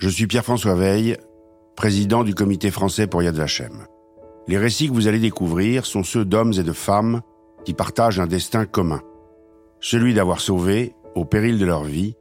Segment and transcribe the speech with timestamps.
[0.00, 1.18] Je suis Pierre-François Veil,
[1.76, 3.84] président du comité français pour Yad Vashem.
[4.48, 7.20] Les récits que vous allez découvrir sont ceux d'hommes et de femmes
[7.66, 9.02] qui partagent un destin commun.
[9.78, 12.14] Celui d'avoir sauvé, au péril de leur vie,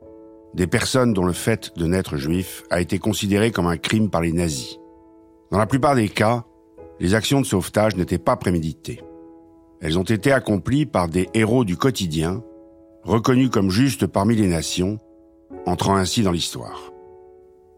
[0.54, 4.20] des personnes dont le fait de naître juif a été considéré comme un crime par
[4.20, 4.78] les nazis.
[5.50, 6.44] Dans la plupart des cas,
[7.00, 9.02] les actions de sauvetage n'étaient pas préméditées.
[9.80, 12.44] Elles ont été accomplies par des héros du quotidien,
[13.04, 15.00] reconnus comme justes parmi les nations,
[15.66, 16.92] entrant ainsi dans l'histoire.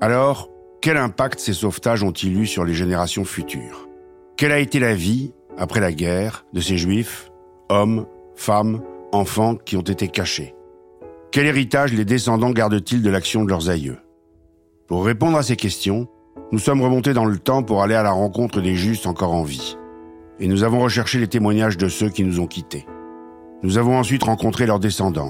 [0.04, 0.49] Alors,
[0.81, 3.88] quel impact ces sauvetages ont-ils eu sur les générations futures?
[4.35, 7.31] Quelle a été la vie, après la guerre, de ces juifs,
[7.70, 10.55] hommes, femmes, enfants qui ont été cachés?
[11.31, 13.99] Quel héritage les descendants gardent-ils de l'action de leurs aïeux?
[14.88, 16.08] Pour répondre à ces questions,
[16.52, 19.44] nous sommes remontés dans le temps pour aller à la rencontre des justes encore en
[19.44, 19.77] vie.
[20.39, 22.88] Et nous avons recherché les témoignages de ceux qui nous ont quittés.
[23.61, 25.30] Nous avons ensuite rencontré leurs descendants,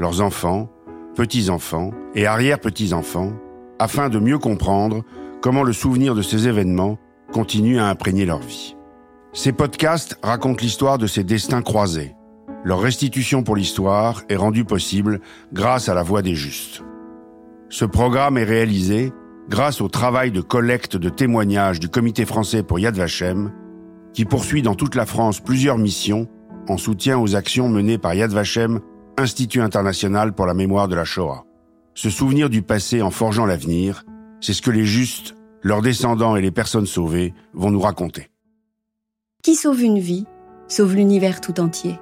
[0.00, 0.68] leurs enfants,
[1.14, 3.32] petits-enfants et arrière-petits-enfants,
[3.80, 5.02] afin de mieux comprendre
[5.40, 6.98] comment le souvenir de ces événements
[7.32, 8.76] continue à imprégner leur vie.
[9.32, 12.14] Ces podcasts racontent l'histoire de ces destins croisés.
[12.62, 15.20] Leur restitution pour l'histoire est rendue possible
[15.52, 16.84] grâce à la voix des justes.
[17.70, 19.12] Ce programme est réalisé
[19.48, 23.50] grâce au travail de collecte de témoignages du Comité français pour Yad Vashem,
[24.12, 26.28] qui poursuit dans toute la France plusieurs missions
[26.68, 28.80] en soutien aux actions menées par Yad Vashem,
[29.16, 31.44] Institut international pour la mémoire de la Shoah.
[31.94, 34.04] Se souvenir du passé en forgeant l'avenir,
[34.40, 38.30] c'est ce que les justes, leurs descendants et les personnes sauvées vont nous raconter.
[39.42, 40.26] Qui sauve une vie,
[40.68, 41.98] sauve l'univers tout entier.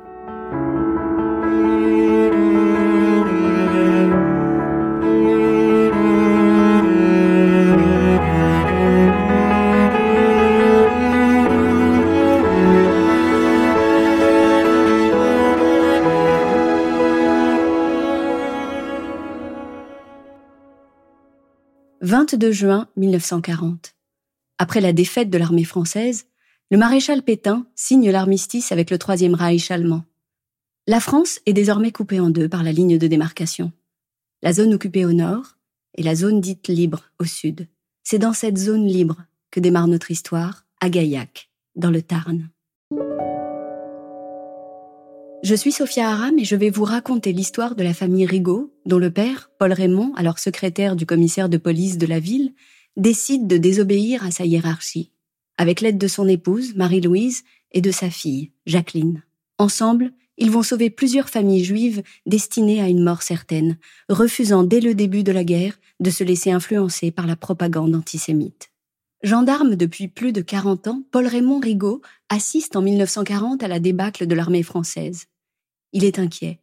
[22.30, 23.94] 22 juin 1940.
[24.58, 26.26] Après la défaite de l'armée française,
[26.70, 30.04] le maréchal Pétain signe l'armistice avec le Troisième Reich allemand.
[30.86, 33.72] La France est désormais coupée en deux par la ligne de démarcation.
[34.42, 35.56] La zone occupée au nord
[35.96, 37.66] et la zone dite libre au sud.
[38.02, 42.50] C'est dans cette zone libre que démarre notre histoire, à Gaillac, dans le Tarn.
[45.48, 48.98] Je suis Sophia Aram et je vais vous raconter l'histoire de la famille Rigaud, dont
[48.98, 52.52] le père, Paul Raymond, alors secrétaire du commissaire de police de la ville,
[52.98, 55.10] décide de désobéir à sa hiérarchie,
[55.56, 59.22] avec l'aide de son épouse, Marie-Louise, et de sa fille, Jacqueline.
[59.56, 63.78] Ensemble, ils vont sauver plusieurs familles juives destinées à une mort certaine,
[64.10, 68.70] refusant dès le début de la guerre de se laisser influencer par la propagande antisémite.
[69.22, 74.26] Gendarme depuis plus de 40 ans, Paul Raymond Rigaud assiste en 1940 à la débâcle
[74.26, 75.24] de l'armée française.
[75.92, 76.60] Il est inquiet.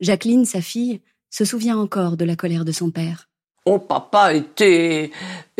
[0.00, 1.00] Jacqueline, sa fille,
[1.30, 3.28] se souvient encore de la colère de son père.
[3.66, 5.10] Mon papa était,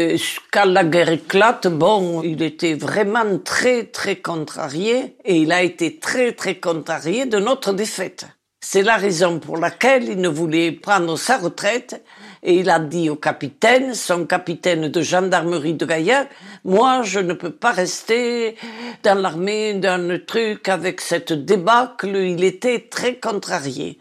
[0.00, 0.16] euh,
[0.50, 5.99] quand la guerre éclate, bon, il était vraiment très, très contrarié et il a été
[5.99, 8.27] très, très contrarié de notre défaite.
[8.62, 12.03] C'est la raison pour laquelle il ne voulait prendre sa retraite
[12.43, 16.31] et il a dit au capitaine, son capitaine de gendarmerie de Gaillac,
[16.65, 18.56] moi je ne peux pas rester
[19.03, 23.99] dans l'armée, dans le truc avec cette débâcle, il était très contrarié.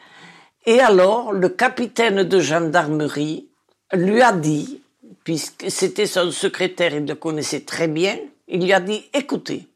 [0.65, 3.49] Et alors le capitaine de gendarmerie
[3.93, 4.81] lui a dit,
[5.23, 8.17] puisque c'était son secrétaire, il le connaissait très bien,
[8.47, 9.67] il lui a dit, écoutez,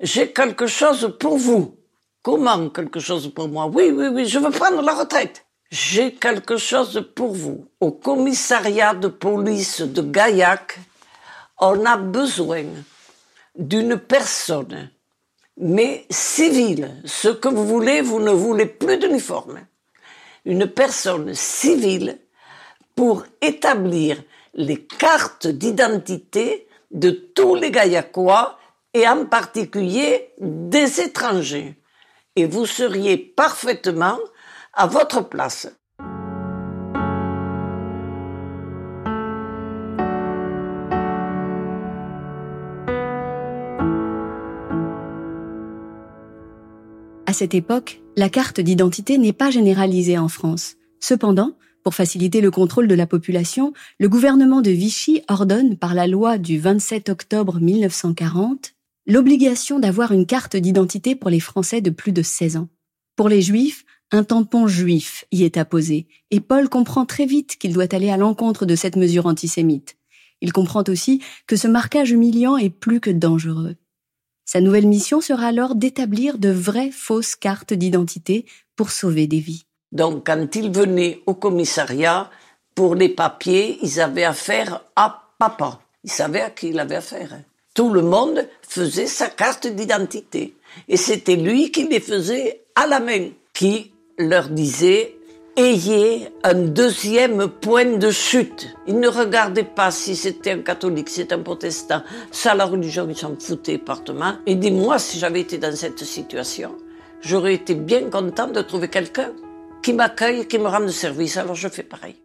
[0.00, 1.76] j'ai quelque chose pour vous.
[2.22, 3.66] Comment quelque chose pour moi?
[3.66, 5.43] Oui, oui, oui, je veux prendre la retraite.
[5.74, 7.66] J'ai quelque chose pour vous.
[7.80, 10.78] Au commissariat de police de Gaillac,
[11.58, 12.62] on a besoin
[13.58, 14.90] d'une personne,
[15.56, 17.02] mais civile.
[17.04, 19.66] Ce que vous voulez, vous ne voulez plus d'uniforme.
[20.44, 22.20] Une personne civile
[22.94, 24.22] pour établir
[24.54, 28.60] les cartes d'identité de tous les Gaillacois
[28.92, 31.74] et en particulier des étrangers.
[32.36, 34.20] Et vous seriez parfaitement
[34.76, 35.68] à votre place.
[47.26, 50.76] À cette époque, la carte d'identité n'est pas généralisée en France.
[51.00, 56.06] Cependant, pour faciliter le contrôle de la population, le gouvernement de Vichy ordonne par la
[56.06, 58.74] loi du 27 octobre 1940
[59.06, 62.68] l'obligation d'avoir une carte d'identité pour les Français de plus de 16 ans.
[63.16, 67.72] Pour les Juifs, un tampon juif y est apposé, et Paul comprend très vite qu'il
[67.72, 69.96] doit aller à l'encontre de cette mesure antisémite.
[70.40, 73.76] Il comprend aussi que ce marquage humiliant est plus que dangereux.
[74.44, 78.44] Sa nouvelle mission sera alors d'établir de vraies fausses cartes d'identité
[78.76, 79.64] pour sauver des vies.
[79.90, 82.30] Donc quand il venait au commissariat,
[82.74, 85.80] pour les papiers, ils avaient affaire à papa.
[86.02, 87.40] Ils savaient à qui il avait affaire.
[87.74, 90.56] Tout le monde faisait sa carte d'identité.
[90.88, 95.16] Et c'était lui qui les faisait à la main, qui leur disait
[95.56, 98.74] ayez un deuxième point de chute.
[98.86, 102.02] Il ne regardait pas si c'était un catholique, si c'était un protestant.
[102.30, 104.34] Ça, la religion, ils s'en foutaient partement.
[104.46, 106.76] Et dis-moi, si j'avais été dans cette situation,
[107.20, 109.32] j'aurais été bien content de trouver quelqu'un
[109.82, 111.36] qui m'accueille, qui me rende service.
[111.36, 112.16] Alors je fais pareil.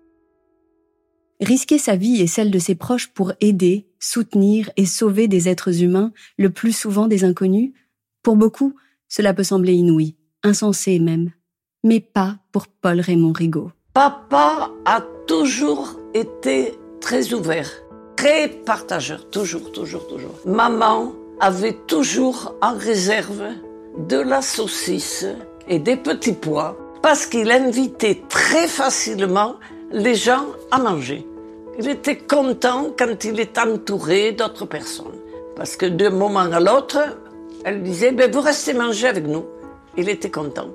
[1.42, 5.84] Risquer sa vie et celle de ses proches pour aider, soutenir et sauver des êtres
[5.84, 7.72] humains, le plus souvent des inconnus,
[8.24, 8.76] pour beaucoup,
[9.08, 11.32] cela peut sembler inouï, insensé même
[11.84, 13.72] mais pas pour Paul Raymond Rigaud.
[13.94, 17.70] Papa a toujours été très ouvert,
[18.16, 20.36] très partageur, toujours, toujours, toujours.
[20.46, 23.44] Maman avait toujours en réserve
[23.98, 25.26] de la saucisse
[25.68, 29.56] et des petits pois parce qu'il invitait très facilement
[29.92, 31.26] les gens à manger.
[31.80, 35.18] Il était content quand il était entouré d'autres personnes.
[35.56, 37.00] Parce que d'un moment à l'autre,
[37.64, 39.46] elle disait, ben, vous restez manger avec nous.
[39.98, 40.68] Il était content.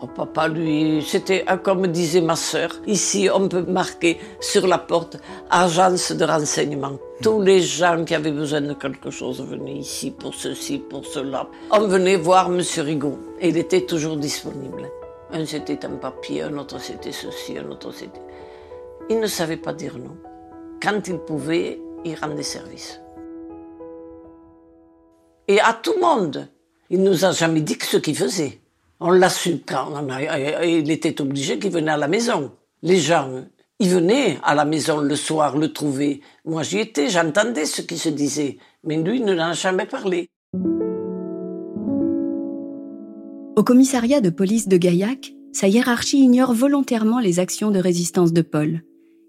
[0.00, 2.70] Oh, papa, lui, c'était comme disait ma sœur.
[2.86, 5.16] Ici, on peut marquer sur la porte
[5.50, 6.98] agence de renseignement.
[7.22, 11.48] Tous les gens qui avaient besoin de quelque chose venaient ici pour ceci, pour cela.
[11.70, 14.90] On venait voir Monsieur Rigaud et il était toujours disponible.
[15.32, 18.20] Un c'était un papier, un autre c'était ceci, un autre c'était.
[19.08, 20.16] Il ne savait pas dire non.
[20.82, 23.00] Quand il pouvait, il rendait service.
[25.48, 26.48] Et à tout le monde.
[26.90, 28.60] Il nous a jamais dit ce qu'il faisait.
[29.00, 29.92] On l'a su quand
[30.62, 32.52] il était obligé qu'il venait à la maison.
[32.82, 33.44] Les gens,
[33.80, 36.20] ils venaient à la maison le soir le trouver.
[36.44, 40.28] Moi j'y étais, j'entendais ce qui se disait, mais lui ne n'en a jamais parlé.
[43.56, 48.42] Au commissariat de police de Gaillac, sa hiérarchie ignore volontairement les actions de résistance de
[48.42, 48.82] Paul.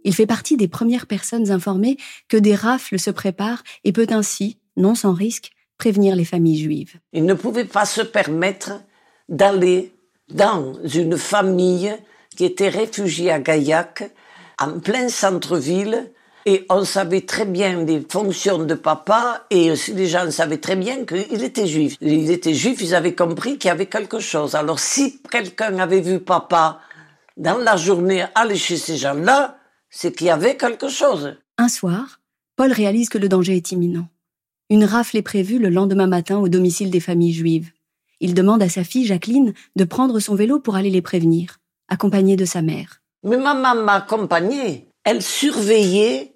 [0.04, 1.98] Il fait partie des premières personnes informées
[2.30, 7.00] que des rafles se préparent et peut ainsi, non sans risque, prévenir les familles juives.
[7.14, 8.82] Il ne pouvait pas se permettre
[9.30, 9.94] d'aller
[10.30, 11.96] dans une famille
[12.36, 14.12] qui était réfugiée à Gaillac,
[14.60, 16.12] en plein centre-ville,
[16.46, 21.06] et on savait très bien les fonctions de papa, et les gens savaient très bien
[21.06, 21.98] qu'il était juif.
[22.02, 24.54] Il était juif, ils avaient compris qu'il y avait quelque chose.
[24.54, 26.80] Alors si quelqu'un avait vu papa
[27.36, 29.58] dans la journée aller chez ces gens-là,
[29.90, 31.36] c'est qu'il y avait quelque chose.
[31.58, 32.20] Un soir,
[32.56, 34.08] Paul réalise que le danger est imminent.
[34.70, 37.72] Une rafle est prévue le lendemain matin au domicile des familles juives.
[38.20, 41.58] Il demande à sa fille Jacqueline de prendre son vélo pour aller les prévenir,
[41.88, 43.02] accompagnée de sa mère.
[43.24, 44.88] Mais maman m'accompagnait.
[45.04, 46.34] Elle surveillait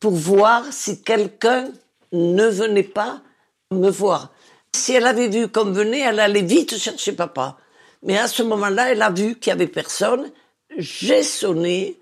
[0.00, 1.68] pour voir si quelqu'un
[2.12, 3.22] ne venait pas
[3.70, 4.32] me voir.
[4.74, 7.58] Si elle avait vu qu'on venait, elle allait vite chercher papa.
[8.02, 10.30] Mais à ce moment-là, elle a vu qu'il y avait personne.
[10.76, 12.00] J'ai sonné.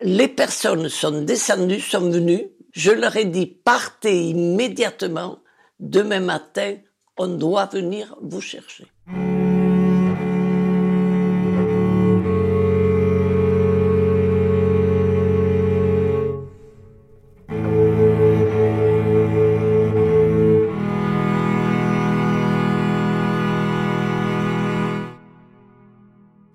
[0.00, 2.48] Les personnes sont descendues, sont venues.
[2.72, 5.38] Je leur ai dit, partez immédiatement.
[5.80, 6.76] Demain matin,
[7.22, 8.86] on doit venir vous chercher.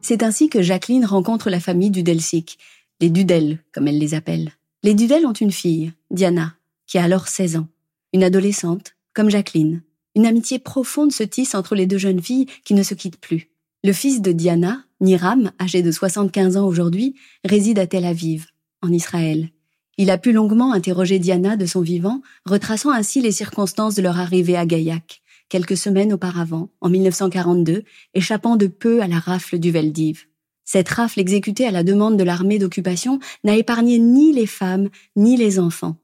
[0.01, 2.57] C'est ainsi que Jacqueline rencontre la famille du Delsic,
[2.99, 4.51] les Dudel, comme elle les appelle.
[4.81, 6.55] Les Dudel ont une fille, Diana,
[6.87, 7.67] qui a alors 16 ans,
[8.13, 9.83] une adolescente, comme Jacqueline.
[10.15, 13.49] Une amitié profonde se tisse entre les deux jeunes filles qui ne se quittent plus.
[13.83, 18.47] Le fils de Diana, Niram, âgé de 75 ans aujourd'hui, réside à Tel Aviv,
[18.81, 19.49] en Israël.
[19.97, 24.19] Il a pu longuement interroger Diana de son vivant, retraçant ainsi les circonstances de leur
[24.19, 29.71] arrivée à Gaillac, quelques semaines auparavant, en 1942, échappant de peu à la rafle du
[29.71, 30.25] Veldiv.
[30.63, 35.37] Cette rafle exécutée à la demande de l'armée d'occupation n'a épargné ni les femmes ni
[35.37, 35.97] les enfants.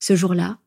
[0.00, 0.58] Ce jour-là,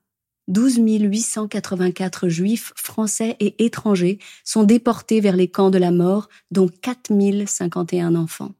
[0.47, 6.69] 12 884 juifs français et étrangers sont déportés vers les camps de la mort, dont
[6.81, 7.11] 4
[7.47, 8.51] 051 enfants.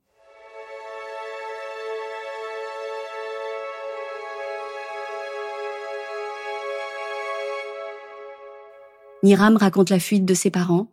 [9.24, 10.92] Niram raconte la fuite de ses parents,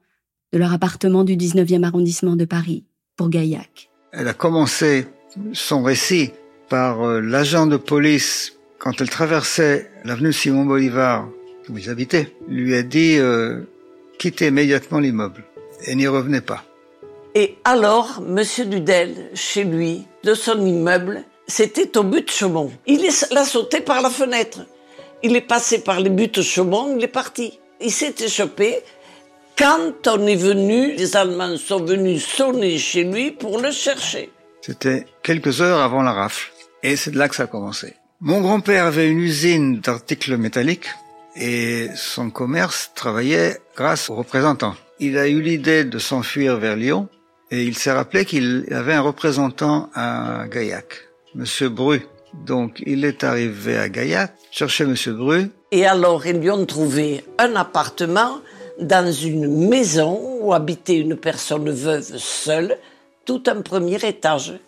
[0.53, 2.85] de leur appartement du 19e arrondissement de Paris,
[3.17, 3.91] pour Gaillac.
[4.13, 5.07] Elle a commencé
[5.53, 6.33] son récit
[6.69, 11.29] par euh, l'agent de police quand elle traversait l'avenue Simon Bolivar,
[11.69, 13.61] où ils habitaient, lui a dit euh,
[14.19, 15.45] quittez immédiatement l'immeuble
[15.87, 16.65] et n'y revenez pas.
[17.37, 22.73] Et alors, Monsieur Dudel, chez lui, de son immeuble, c'était au but de Chaumont.
[22.87, 24.67] Il l'a sauté par la fenêtre.
[25.23, 27.61] Il est passé par les buts de Chaumont, il est parti.
[27.81, 28.81] Il s'est échappé.
[29.57, 34.33] Quand on est venu, les Allemands sont venus sonner chez lui pour le chercher.
[34.61, 36.51] C'était quelques heures avant la rafle.
[36.83, 37.95] Et c'est de là que ça a commencé.
[38.25, 40.87] Mon grand-père avait une usine d'articles métalliques
[41.35, 44.77] et son commerce travaillait grâce aux représentants.
[45.01, 47.09] Il a eu l'idée de s'enfuir vers Lyon
[47.51, 51.01] et il s'est rappelé qu'il avait un représentant à Gaillac,
[51.35, 52.03] Monsieur Bru.
[52.47, 55.51] Donc il est arrivé à Gaillac, chercher Monsieur Bru.
[55.73, 58.39] Et alors ils lui ont trouvé un appartement
[58.81, 62.79] dans une maison où habitait une personne veuve seule,
[63.25, 64.61] tout un premier étage.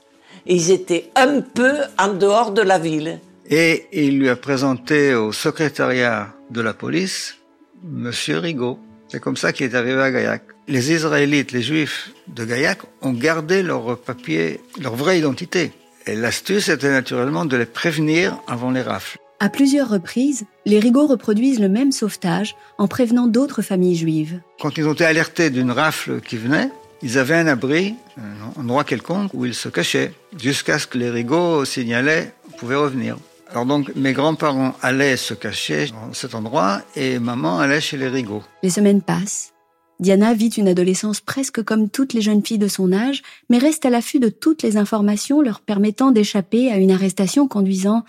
[0.45, 3.21] Ils étaient un peu en dehors de la ville.
[3.51, 7.37] Et il lui a présenté au secrétariat de la police
[7.83, 8.79] Monsieur Rigaud.
[9.09, 10.43] C'est comme ça qu'il est arrivé à Gaillac.
[10.67, 15.73] Les Israélites, les Juifs de Gaillac ont gardé leur papier, leur vraie identité.
[16.07, 19.19] Et l'astuce était naturellement de les prévenir avant les rafles.
[19.41, 24.41] À plusieurs reprises, les Rigaud reproduisent le même sauvetage en prévenant d'autres familles juives.
[24.61, 26.71] Quand ils ont été alertés d'une rafle qui venait,
[27.03, 31.11] ils avaient un abri, un endroit quelconque où ils se cachaient, jusqu'à ce que les
[31.11, 33.19] Rigaud signalaient pouvaient revenir.
[33.51, 38.09] Alors donc, mes grands-parents allaient se cacher dans cet endroit et maman allait chez les
[38.09, 38.43] Rigaud.
[38.63, 39.53] Les semaines passent.
[40.01, 43.87] Diana vit une adolescence presque comme toutes les jeunes filles de son âge, mais reste
[43.87, 48.05] à l'affût de toutes les informations leur permettant d'échapper à une arrestation conduisant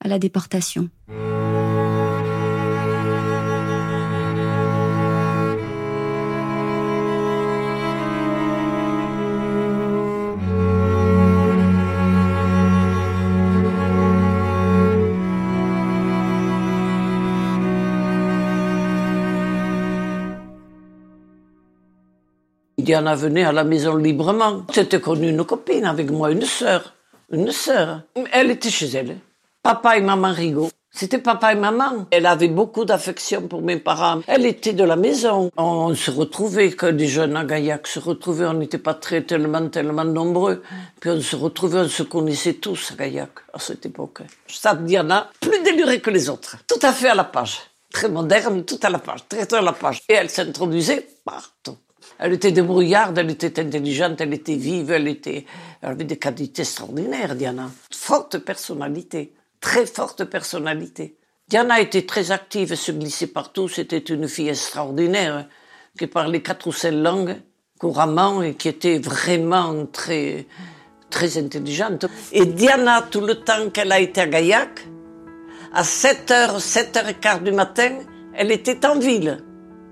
[0.00, 0.88] à la déportation.
[22.84, 24.66] Diana venait à la maison librement.
[24.70, 26.92] C'était connu une copine avec moi, une sœur.
[27.30, 28.02] Une sœur.
[28.30, 29.16] Elle était chez elle.
[29.62, 30.68] Papa et maman Rigaud.
[30.90, 32.06] C'était papa et maman.
[32.10, 34.20] Elle avait beaucoup d'affection pour mes parents.
[34.26, 35.50] Elle était de la maison.
[35.56, 38.44] On se retrouvait, que des jeunes à Gaillac se retrouvaient.
[38.44, 40.62] On n'était pas très tellement, tellement nombreux.
[41.00, 44.20] Puis on se retrouvait, on se connaissait tous à Gaillac à cette époque.
[44.46, 46.58] Ça, Diana, plus délurée que les autres.
[46.68, 47.60] Tout à fait à la page.
[47.90, 50.02] Très moderne, tout à la page, très, très à la page.
[50.10, 51.78] Et elle s'introduisait partout.
[52.18, 55.46] Elle était débrouillarde, elle était intelligente, elle était vive, elle était,
[55.82, 57.70] elle avait des qualités extraordinaires, Diana.
[57.92, 61.16] Forte personnalité, très forte personnalité.
[61.48, 65.48] Diana était très active, se glissait partout, c'était une fille extraordinaire,
[65.98, 67.36] qui parlait quatre ou cinq langues
[67.78, 70.46] couramment et qui était vraiment très,
[71.10, 72.06] très intelligente.
[72.32, 74.86] Et Diana, tout le temps qu'elle a été à Gaillac,
[75.72, 77.98] à 7h, 7h15 du matin,
[78.34, 79.44] elle était en ville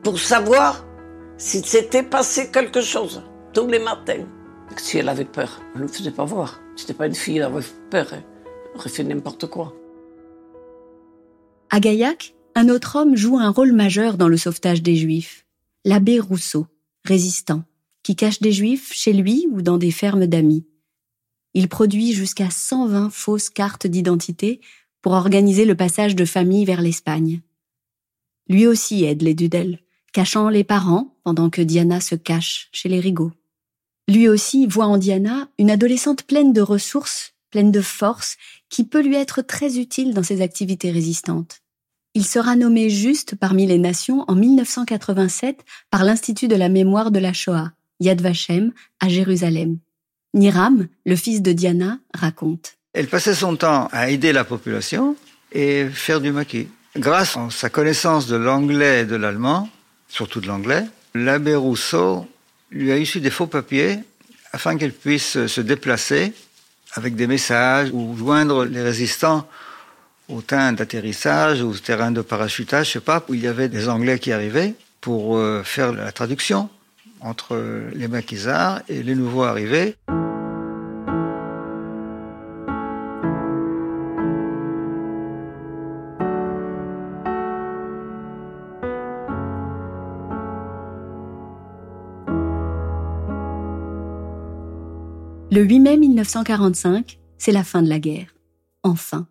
[0.03, 0.85] pour savoir
[1.43, 3.21] s'il s'était passé quelque chose,
[3.53, 4.29] tous les matins,
[4.77, 6.61] si elle avait peur, elle ne le faisait pas voir.
[6.77, 8.07] C'était pas une fille, elle avait peur.
[8.13, 8.23] Elle
[8.77, 9.75] aurait fait n'importe quoi.
[11.69, 15.45] À Gaillac, un autre homme joue un rôle majeur dans le sauvetage des Juifs.
[15.85, 16.69] L'abbé Rousseau,
[17.05, 17.65] résistant,
[18.05, 20.65] qui cache des Juifs chez lui ou dans des fermes d'amis.
[21.55, 24.61] Il produit jusqu'à 120 fausses cartes d'identité
[25.01, 27.41] pour organiser le passage de familles vers l'Espagne.
[28.49, 29.82] Lui aussi aide les Dudel
[30.13, 33.33] cachant les parents pendant que Diana se cache chez les Rigaud.
[34.09, 38.37] Lui aussi voit en Diana une adolescente pleine de ressources, pleine de force,
[38.69, 41.61] qui peut lui être très utile dans ses activités résistantes.
[42.15, 47.19] Il sera nommé juste parmi les nations en 1987 par l'Institut de la mémoire de
[47.19, 49.79] la Shoah, Yad Vashem, à Jérusalem.
[50.35, 52.77] Niram, le fils de Diana, raconte.
[52.93, 55.17] Elle passait son temps à aider la population
[55.53, 56.69] et faire du maquis.
[56.97, 59.71] Grâce à sa connaissance de l'anglais et de l'allemand,
[60.13, 62.29] surtout de l'anglais, l'abbé Rousseau
[62.71, 63.99] lui a issu des faux papiers
[64.53, 66.35] afin qu'elle puisse se déplacer
[66.93, 69.49] avec des messages ou joindre les résistants
[70.29, 73.71] au terrain d'atterrissage ou au terrain de parachutage, je sais pas, où il y avait
[73.71, 76.69] des Anglais qui arrivaient pour euh, faire la traduction
[77.21, 77.59] entre
[77.95, 79.97] les maquisards et les nouveaux arrivés.
[95.63, 98.35] Le 8 mai 1945, c'est la fin de la guerre.
[98.83, 99.29] Enfin,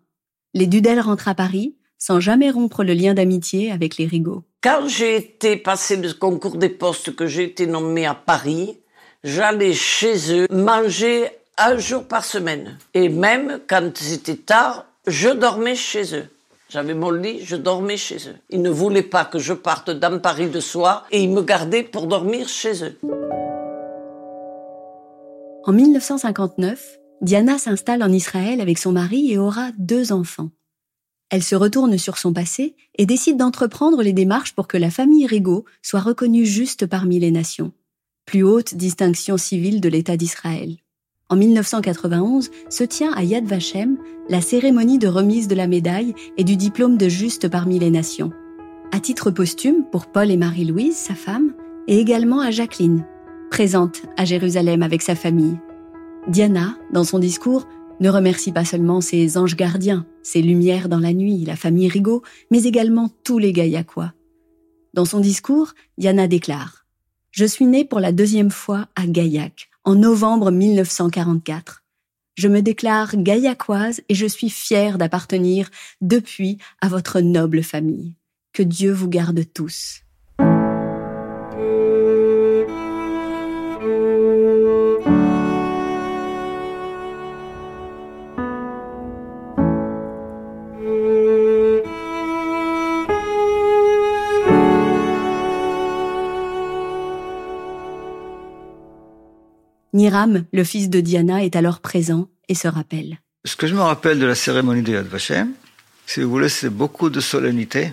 [0.54, 4.42] les Dudel rentrent à Paris sans jamais rompre le lien d'amitié avec les Rigaud.
[4.62, 8.78] Quand j'ai été passé le concours des postes, que j'ai été nommé à Paris,
[9.22, 12.78] j'allais chez eux manger un jour par semaine.
[12.94, 16.24] Et même quand c'était tard, je dormais chez eux.
[16.70, 18.36] J'avais mon lit, je dormais chez eux.
[18.48, 21.82] Ils ne voulaient pas que je parte dans Paris de soir et ils me gardaient
[21.82, 22.96] pour dormir chez eux.
[25.64, 30.50] En 1959, Diana s'installe en Israël avec son mari et aura deux enfants.
[31.30, 35.24] Elle se retourne sur son passé et décide d'entreprendre les démarches pour que la famille
[35.24, 37.72] Rigaud soit reconnue juste parmi les nations,
[38.26, 40.78] plus haute distinction civile de l'État d'Israël.
[41.28, 46.44] en 1991, se tient à Yad Vashem la cérémonie de remise de la médaille et
[46.44, 48.32] du diplôme de juste parmi les nations.
[48.90, 51.54] À titre posthume pour Paul et Marie-Louise, sa femme,
[51.86, 53.06] et également à Jacqueline,
[53.52, 55.58] présente à Jérusalem avec sa famille.
[56.26, 57.68] Diana, dans son discours,
[58.00, 62.22] ne remercie pas seulement ses anges gardiens, ses lumières dans la nuit, la famille Rigaud,
[62.50, 64.14] mais également tous les Gaillacois.
[64.94, 66.86] Dans son discours, Diana déclare
[67.30, 71.82] Je suis née pour la deuxième fois à Gaillac, en novembre 1944.
[72.36, 75.68] Je me déclare gaillacoise et je suis fière d'appartenir
[76.00, 78.14] depuis à votre noble famille.
[78.54, 80.01] Que Dieu vous garde tous.
[100.02, 103.18] Niram, le fils de Diana, est alors présent et se rappelle.
[103.44, 105.52] Ce que je me rappelle de la cérémonie de Yad Vashem,
[106.06, 107.92] si vous voulez, c'est beaucoup de solennité,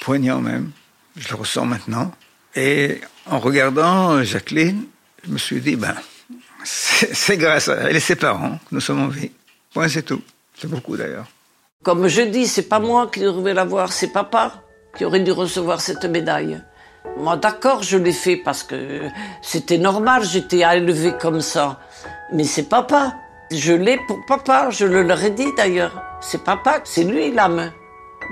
[0.00, 0.72] poignant même.
[1.16, 2.10] Je le ressens maintenant.
[2.56, 4.82] Et en regardant Jacqueline,
[5.24, 5.94] je me suis dit, ben,
[6.64, 9.30] c'est grâce à elle et ses parents que nous sommes en vie.
[9.72, 10.22] Point, c'est tout.
[10.58, 11.28] C'est beaucoup d'ailleurs.
[11.84, 14.64] Comme je dis, c'est pas moi qui devrais l'avoir, c'est papa
[14.96, 16.60] qui aurait dû recevoir cette médaille.
[17.16, 19.02] Moi, d'accord, je l'ai fait parce que
[19.42, 21.80] c'était normal, j'étais élevée comme ça.
[22.32, 23.14] Mais c'est papa.
[23.50, 26.02] Je l'ai pour papa, je le leur ai dit d'ailleurs.
[26.20, 27.72] C'est papa, c'est lui l'âme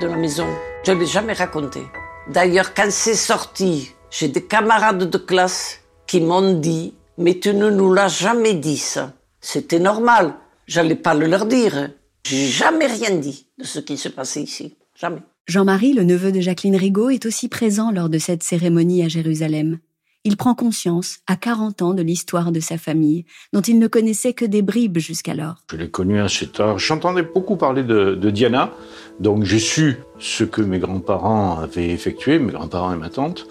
[0.01, 0.47] de la maison.
[0.85, 1.81] Je ne l'ai jamais raconté.
[2.29, 7.69] D'ailleurs, quand c'est sorti, j'ai des camarades de classe qui m'ont dit Mais tu ne
[7.71, 9.13] nous l'as jamais dit ça.
[9.41, 10.35] C'était normal.
[10.67, 11.91] J'allais pas le leur dire.
[12.25, 14.77] J'ai jamais rien dit de ce qui se passait ici.
[14.95, 15.23] Jamais.
[15.49, 19.79] Jean-Marie, le neveu de Jacqueline Rigaud, est aussi présent lors de cette cérémonie à Jérusalem.
[20.25, 23.25] Il prend conscience, à 40 ans, de l'histoire de sa famille,
[23.55, 25.65] dont il ne connaissait que des bribes jusqu'alors.
[25.73, 26.79] Je l'ai connu assez tard.
[26.79, 28.75] J'entendais beaucoup parler de, de, Diana,
[29.21, 33.47] donc j'ai su ce que mes grands-parents avaient effectué, mes grands-parents et ma tante,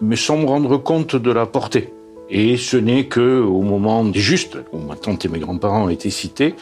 [0.00, 1.94] mais sans me rendre compte de la portée.
[2.28, 5.90] Et ce n'est que au moment des justes, où ma tante et mes grands-parents ont
[5.90, 6.56] été cités,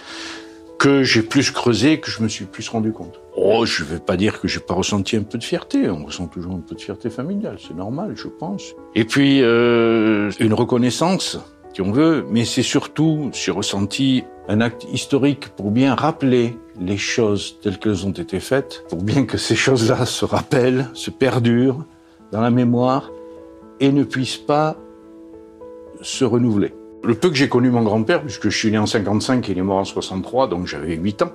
[0.84, 3.18] que j'ai plus creusé, que je me suis plus rendu compte.
[3.38, 5.88] Oh, je vais pas dire que j'ai pas ressenti un peu de fierté.
[5.88, 8.74] On ressent toujours un peu de fierté familiale, c'est normal, je pense.
[8.94, 11.38] Et puis euh, une reconnaissance,
[11.72, 16.98] si on veut, mais c'est surtout, j'ai ressenti un acte historique pour bien rappeler les
[16.98, 21.86] choses telles qu'elles ont été faites, pour bien que ces choses-là se rappellent, se perdurent
[22.30, 23.10] dans la mémoire
[23.80, 24.76] et ne puissent pas
[26.02, 26.74] se renouveler.
[27.04, 29.58] Le peu que j'ai connu mon grand-père, puisque je suis né en 55 et il
[29.58, 31.32] est mort en 63, donc j'avais 8 ans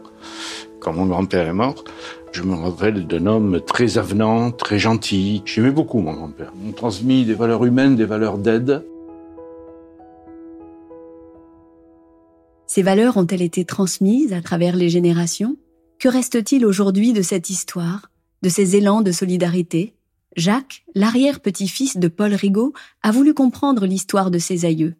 [0.79, 1.84] quand mon grand-père est mort,
[2.32, 5.43] je me rappelle d'un homme très avenant, très gentil.
[5.45, 6.51] J'aimais beaucoup mon grand-père.
[6.60, 8.84] Il m'a transmis des valeurs humaines, des valeurs d'aide.
[12.65, 15.58] Ces valeurs ont-elles été transmises à travers les générations?
[15.99, 18.10] Que reste-t-il aujourd'hui de cette histoire,
[18.41, 19.93] de ces élans de solidarité?
[20.36, 24.95] Jacques, l'arrière-petit-fils de Paul Rigaud, a voulu comprendre l'histoire de ses aïeux.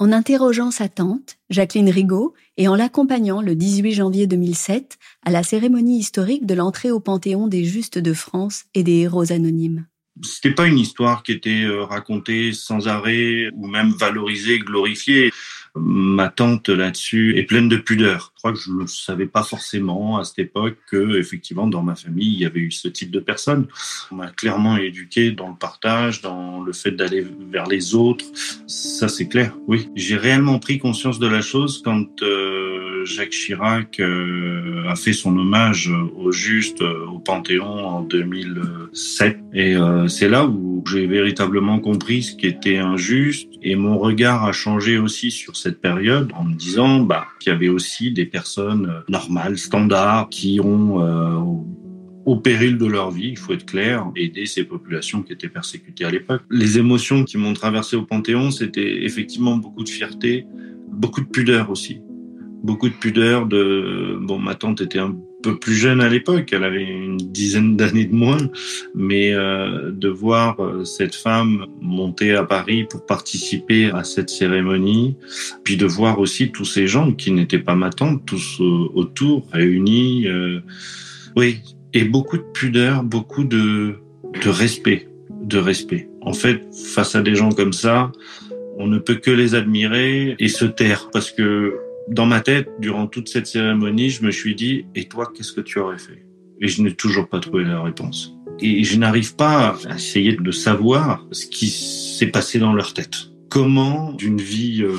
[0.00, 5.42] En interrogeant sa tante, Jacqueline Rigaud, et en l'accompagnant le 18 janvier 2007 à la
[5.42, 9.86] cérémonie historique de l'entrée au Panthéon des Justes de France et des héros anonymes.
[10.22, 15.32] C'était pas une histoire qui était euh, racontée sans arrêt ou même valorisée, glorifiée
[15.74, 18.32] ma tante là-dessus est pleine de pudeur.
[18.34, 21.94] Je crois que je ne savais pas forcément à cette époque que, effectivement, dans ma
[21.94, 23.66] famille, il y avait eu ce type de personnes.
[24.10, 28.24] On m'a clairement éduqué dans le partage, dans le fait d'aller vers les autres.
[28.66, 29.88] Ça, c'est clair, oui.
[29.94, 32.69] J'ai réellement pris conscience de la chose quand euh,
[33.04, 39.38] Jacques Chirac euh, a fait son hommage au juste euh, au Panthéon en 2007.
[39.54, 39.76] Et
[40.08, 44.98] c'est là où j'ai véritablement compris ce qui était injuste et mon regard a changé
[44.98, 49.00] aussi sur cette période en me disant bah, qu'il y avait aussi des personnes euh,
[49.08, 51.38] normales, standards, qui ont, euh,
[52.24, 56.04] au péril de leur vie, il faut être clair, aidé ces populations qui étaient persécutées
[56.04, 56.42] à l'époque.
[56.50, 60.46] Les émotions qui m'ont traversé au Panthéon, c'était effectivement beaucoup de fierté,
[60.90, 62.00] beaucoup de pudeur aussi.
[62.62, 64.18] Beaucoup de pudeur de...
[64.20, 68.04] Bon, ma tante était un peu plus jeune à l'époque, elle avait une dizaine d'années
[68.04, 68.50] de moins,
[68.94, 75.16] mais euh, de voir euh, cette femme monter à Paris pour participer à cette cérémonie,
[75.64, 79.46] puis de voir aussi tous ces gens qui n'étaient pas ma tante, tous euh, autour,
[79.52, 80.26] réunis,
[81.36, 81.60] oui,
[81.92, 83.94] et beaucoup de pudeur, beaucoup de,
[84.42, 85.08] de respect,
[85.42, 86.08] de respect.
[86.20, 88.12] En fait, face à des gens comme ça,
[88.78, 91.74] on ne peut que les admirer et se taire parce que
[92.08, 95.60] dans ma tête, durant toute cette cérémonie, je me suis dit, et toi, qu'est-ce que
[95.60, 96.24] tu aurais fait?
[96.60, 98.34] Et je n'ai toujours pas trouvé la réponse.
[98.60, 103.16] Et je n'arrive pas à essayer de savoir ce qui s'est passé dans leur tête.
[103.48, 104.96] Comment, d'une vie euh,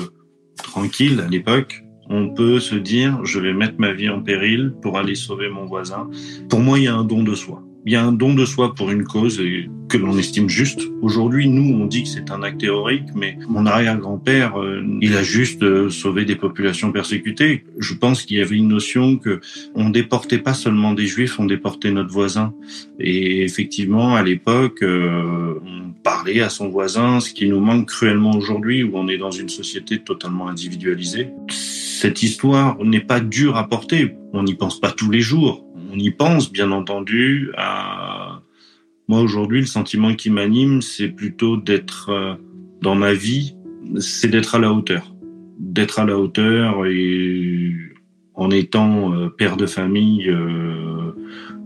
[0.56, 4.98] tranquille à l'époque, on peut se dire je vais mettre ma vie en péril pour
[4.98, 6.10] aller sauver mon voisin.
[6.48, 7.62] Pour moi, il y a un don de soi.
[7.84, 9.42] Il y a un don de soi pour une cause
[9.88, 10.80] que l'on estime juste.
[11.02, 15.24] Aujourd'hui, nous, on dit que c'est un acte héroïque, mais mon arrière-grand-père, euh, il a
[15.24, 17.64] juste euh, sauvé des populations persécutées.
[17.78, 19.40] Je pense qu'il y avait une notion que
[19.74, 22.54] on déportait pas seulement des juifs, on déportait notre voisin.
[23.00, 28.30] Et effectivement, à l'époque, euh, on parlait à son voisin, ce qui nous manque cruellement
[28.36, 31.30] aujourd'hui, où on est dans une société totalement individualisée.
[31.50, 34.14] Cette histoire n'est pas dure à porter.
[34.32, 37.50] On n'y pense pas tous les jours on y pense, bien entendu.
[37.56, 38.42] À...
[39.08, 42.34] Moi, aujourd'hui, le sentiment qui m'anime, c'est plutôt d'être euh,
[42.80, 43.56] dans ma vie,
[43.98, 45.14] c'est d'être à la hauteur.
[45.58, 47.72] D'être à la hauteur et
[48.34, 51.12] en étant euh, père de famille euh,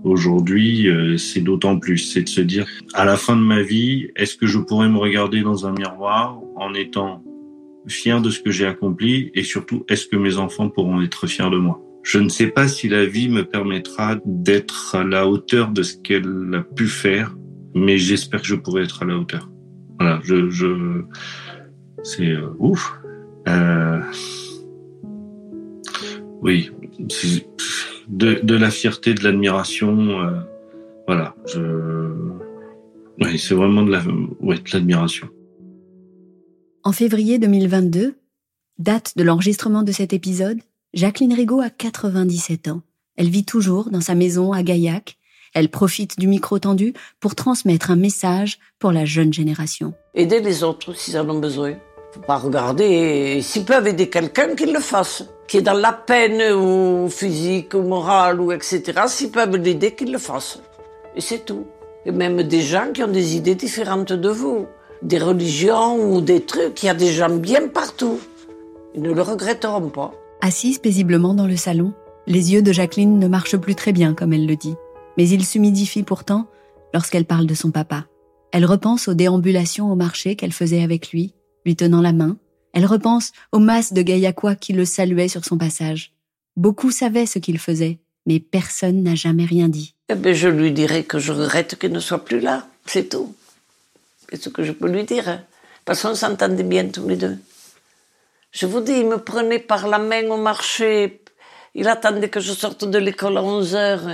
[0.02, 1.98] aujourd'hui, c'est d'autant plus.
[1.98, 4.98] C'est de se dire, à la fin de ma vie, est-ce que je pourrais me
[4.98, 7.22] regarder dans un miroir en étant
[7.86, 11.50] fier de ce que j'ai accompli et surtout, est-ce que mes enfants pourront être fiers
[11.50, 11.85] de moi?
[12.06, 15.96] Je ne sais pas si la vie me permettra d'être à la hauteur de ce
[15.96, 17.36] qu'elle a pu faire,
[17.74, 19.50] mais j'espère que je pourrai être à la hauteur.
[19.98, 21.02] Voilà, je, je
[22.04, 22.94] c'est euh, ouf.
[23.48, 24.00] Euh,
[26.42, 26.70] oui,
[28.08, 30.20] de, de, la fierté, de l'admiration.
[30.20, 30.40] Euh,
[31.08, 32.12] voilà, je,
[33.20, 34.04] oui, c'est vraiment de la,
[34.40, 35.28] ouais, de l'admiration.
[36.84, 38.14] En février 2022,
[38.78, 40.60] date de l'enregistrement de cet épisode,
[40.94, 42.80] Jacqueline Rigaud a 97 ans.
[43.16, 45.18] Elle vit toujours dans sa maison à Gaillac.
[45.52, 49.94] Elle profite du micro tendu pour transmettre un message pour la jeune génération.
[50.14, 51.74] Aider les autres s'ils en ont besoin.
[52.12, 53.40] Faut pas regarder.
[53.42, 55.24] S'ils peuvent aider quelqu'un, qu'ils le fassent.
[55.48, 59.02] Qui est dans la peine ou physique ou morale ou etc.
[59.06, 60.60] S'ils peuvent l'aider, qu'ils le fassent.
[61.14, 61.66] Et c'est tout.
[62.04, 64.66] Et même des gens qui ont des idées différentes de vous.
[65.02, 66.82] Des religions ou des trucs.
[66.82, 68.18] Il y a des gens bien partout.
[68.94, 70.14] Ils ne le regretteront pas.
[70.46, 71.92] Assise paisiblement dans le salon,
[72.28, 74.76] les yeux de Jacqueline ne marchent plus très bien, comme elle le dit,
[75.18, 76.46] mais ils s'humidifient pourtant
[76.94, 78.06] lorsqu'elle parle de son papa.
[78.52, 82.36] Elle repense aux déambulations au marché qu'elle faisait avec lui, lui tenant la main.
[82.74, 86.12] Elle repense aux masses de Gaillacois qui le saluaient sur son passage.
[86.56, 89.96] Beaucoup savaient ce qu'il faisait, mais personne n'a jamais rien dit.
[90.08, 93.34] Eh ben, je lui dirai que je regrette qu'il ne soit plus là, c'est tout.
[94.30, 95.42] C'est ce que je peux lui dire.
[95.84, 97.36] Parce qu'on s'entendait bien tous les deux.
[98.58, 101.20] Je vous dis, il me prenait par la main au marché.
[101.74, 104.08] Il attendait que je sorte de l'école à 11 heures.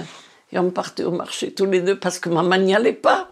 [0.51, 3.31] Et on partait au marché tous les deux parce que maman n'y allait pas.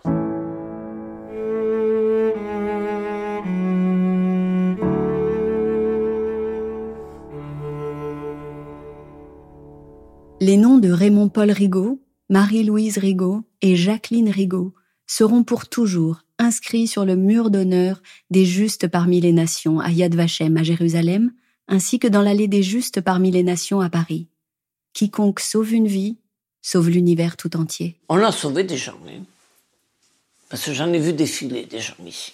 [10.40, 14.74] Les noms de Raymond Paul Rigaud, Marie-Louise Rigaud et Jacqueline Rigaud
[15.08, 20.14] seront pour toujours inscrits sur le mur d'honneur des justes parmi les nations à Yad
[20.14, 21.32] Vashem à Jérusalem,
[21.68, 24.26] ainsi que dans l'allée des justes parmi les nations à Paris.
[24.92, 26.16] Quiconque sauve une vie,
[26.62, 27.96] sauve l'univers tout entier.
[28.08, 29.22] On a sauvé des gens, hein.
[30.48, 32.32] Parce que j'en ai vu défiler des gens ici.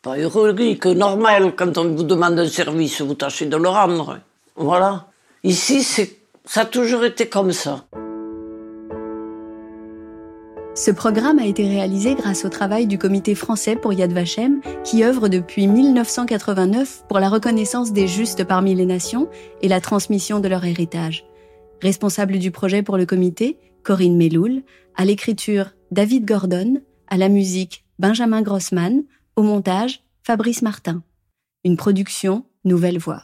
[0.00, 4.20] Pas héroïque, normal, quand on vous demande un service, vous tâchez de le rendre.
[4.54, 5.08] Voilà.
[5.42, 7.84] Ici, ça a toujours été comme ça.
[10.76, 15.04] Ce programme a été réalisé grâce au travail du comité français pour Yad Vashem, qui
[15.04, 19.30] œuvre depuis 1989 pour la reconnaissance des justes parmi les nations
[19.62, 21.24] et la transmission de leur héritage.
[21.80, 24.64] Responsable du projet pour le comité, Corinne Meloul,
[24.96, 29.02] à l'écriture, David Gordon, à la musique, Benjamin Grossman,
[29.34, 31.02] au montage, Fabrice Martin.
[31.64, 33.22] Une production, Nouvelle Voix.